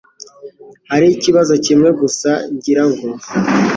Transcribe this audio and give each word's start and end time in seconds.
Hariho 0.89 1.13
ikibazo 1.17 1.53
kimwe 1.65 1.89
gusa, 1.99 2.31
ngira 2.53 2.83
ngo. 2.89 3.07